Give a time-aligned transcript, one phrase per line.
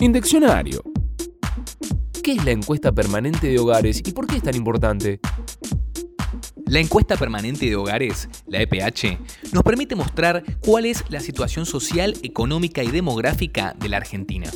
[0.00, 0.82] Indeccionario.
[2.22, 5.20] ¿Qué es la encuesta permanente de hogares y por qué es tan importante?
[6.66, 9.18] La encuesta permanente de hogares, la EPH,
[9.52, 14.50] nos permite mostrar cuál es la situación social, económica y demográfica de la Argentina.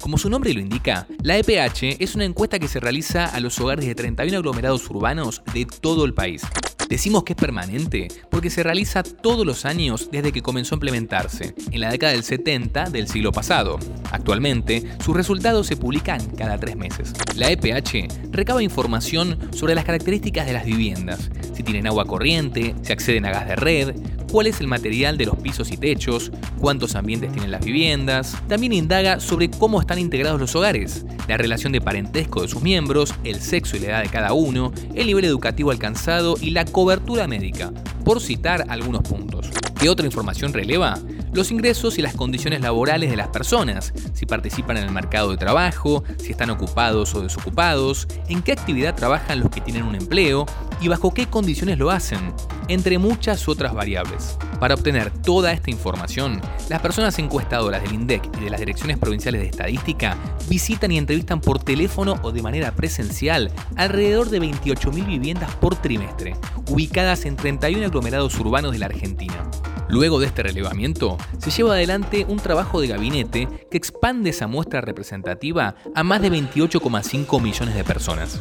[0.00, 3.60] Como su nombre lo indica, la EPH es una encuesta que se realiza a los
[3.60, 6.42] hogares de 31 aglomerados urbanos de todo el país.
[6.88, 11.54] Decimos que es permanente porque se realiza todos los años desde que comenzó a implementarse,
[11.72, 13.78] en la década del 70 del siglo pasado.
[14.12, 17.12] Actualmente, sus resultados se publican cada tres meses.
[17.34, 22.92] La EPH recaba información sobre las características de las viviendas, si tienen agua corriente, si
[22.92, 23.96] acceden a gas de red,
[24.30, 26.30] cuál es el material de los pisos y techos,
[26.60, 28.36] cuántos ambientes tienen las viviendas.
[28.48, 33.14] También indaga sobre cómo están integrados los hogares, la relación de parentesco de sus miembros,
[33.24, 37.26] el sexo y la edad de cada uno, el nivel educativo alcanzado y la cobertura
[37.26, 37.72] médica,
[38.04, 39.50] por citar algunos puntos.
[39.78, 40.98] ¿Qué otra información releva?
[41.36, 45.36] Los ingresos y las condiciones laborales de las personas, si participan en el mercado de
[45.36, 50.46] trabajo, si están ocupados o desocupados, en qué actividad trabajan los que tienen un empleo
[50.80, 52.32] y bajo qué condiciones lo hacen,
[52.68, 54.38] entre muchas otras variables.
[54.58, 59.42] Para obtener toda esta información, las personas encuestadoras del INDEC y de las direcciones provinciales
[59.42, 60.16] de estadística
[60.48, 66.34] visitan y entrevistan por teléfono o de manera presencial alrededor de 28.000 viviendas por trimestre,
[66.70, 69.50] ubicadas en 31 aglomerados urbanos de la Argentina.
[69.88, 74.80] Luego de este relevamiento, se lleva adelante un trabajo de gabinete que expande esa muestra
[74.80, 78.40] representativa a más de 28,5 millones de personas.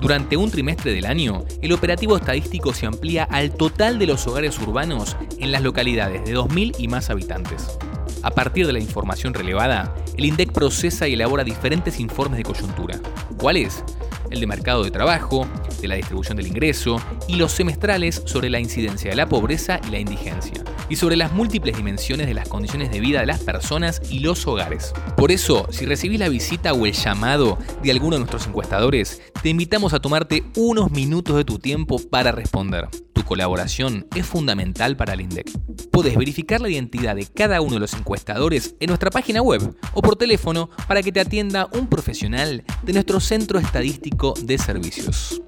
[0.00, 4.58] Durante un trimestre del año, el operativo estadístico se amplía al total de los hogares
[4.60, 7.76] urbanos en las localidades de 2.000 y más habitantes.
[8.22, 12.98] A partir de la información relevada, el INDEC procesa y elabora diferentes informes de coyuntura.
[13.38, 13.84] ¿Cuáles?
[14.30, 15.46] El de mercado de trabajo,
[15.80, 19.90] de la distribución del ingreso y los semestrales sobre la incidencia de la pobreza y
[19.90, 24.00] la indigencia, y sobre las múltiples dimensiones de las condiciones de vida de las personas
[24.10, 24.92] y los hogares.
[25.16, 29.48] Por eso, si recibís la visita o el llamado de alguno de nuestros encuestadores, te
[29.48, 32.88] invitamos a tomarte unos minutos de tu tiempo para responder.
[33.12, 35.50] Tu colaboración es fundamental para el INDEC.
[35.90, 40.02] Puedes verificar la identidad de cada uno de los encuestadores en nuestra página web o
[40.02, 44.07] por teléfono para que te atienda un profesional de nuestro centro estadístico
[44.42, 45.40] de Servicios.